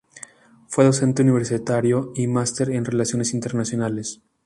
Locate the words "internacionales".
3.35-4.19